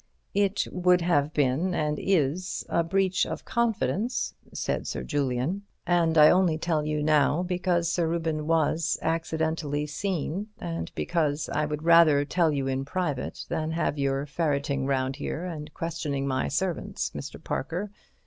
"It 0.33 0.65
would 0.71 1.01
have 1.01 1.31
been, 1.31 1.75
and 1.75 1.99
is, 1.99 2.65
a 2.69 2.83
breach 2.83 3.23
of 3.23 3.45
confidence," 3.45 4.33
said 4.51 4.87
Sir 4.87 5.03
Julian, 5.03 5.61
"and 5.85 6.17
I 6.17 6.31
only 6.31 6.57
tell 6.57 6.83
you 6.83 7.03
now 7.03 7.43
because 7.43 7.87
Sir 7.87 8.07
Reuben 8.07 8.47
was 8.47 8.97
accidentally 9.03 9.85
seen, 9.85 10.47
and 10.59 10.91
because 10.95 11.49
I 11.49 11.67
would 11.67 11.83
rather 11.83 12.25
tell 12.25 12.51
you 12.51 12.65
in 12.65 12.83
private 12.83 13.45
than 13.47 13.69
have 13.73 13.99
you 13.99 14.25
ferreting 14.25 14.87
round 14.87 15.17
here 15.17 15.45
and 15.45 15.71
questioning 15.75 16.25
my 16.27 16.47
servants, 16.47 17.11
Mr. 17.11 17.37
Parker. 17.43 17.91